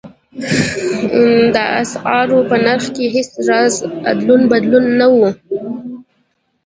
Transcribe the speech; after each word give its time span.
د 1.53 1.55
اسعارو 1.81 2.39
په 2.49 2.55
نرخ 2.65 2.85
کې 2.95 3.05
هېڅ 3.15 3.29
راز 3.49 3.75
ادلون 4.09 4.41
بدلون 4.51 4.85
نه 4.99 5.07
و. 5.13 5.15